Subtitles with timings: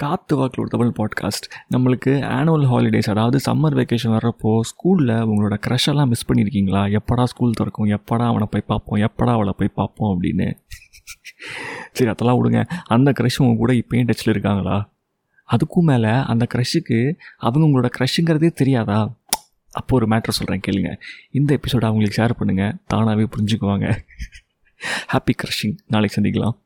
[0.00, 6.06] காத்து வாக்கில் ஒரு தமிழ் பாட்காஸ்ட் நம்மளுக்கு ஆனுவல் ஹாலிடேஸ் அதாவது சம்மர் வெக்கேஷன் வர்றப்போ ஸ்கூலில் உங்களோட க்ரஷெல்லாம்
[6.06, 7.86] மிஸ் பண்ணியிருக்கீங்களா எப்படா ஸ்கூல் திறக்கும்?
[7.86, 9.00] எப்படா அவனை போய் பார்ப்போம்?
[9.00, 10.58] எப்படா அவளை போய் பார்ப்போம் அப்படின்னு.
[11.92, 12.64] சரி அதெல்லாம் விடுங்க.
[12.84, 14.90] அந்த க்ரஷ் உங்க கூட இப்போயும் டச்சில் இருக்காங்களா?
[15.50, 19.16] அதுக்கும் மேலே அந்த க்ரஷுக்கு அவங்க உங்களோட க்ரஷ்ங்கிறதே தெரியாதா?
[19.70, 21.00] அப்போ ஒரு மேட்ரு சொல்கிறேன் கேளுங்க.
[21.30, 23.98] இந்த எபிசோட அவங்களுக்கு ஷேர் பண்ணுங்கள் தானாகவே புரிஞ்சுக்குவாங்க.
[25.12, 26.60] ஹாப்பி க்ரஷிங் நாளைக்கு சந்திக்கலாம்.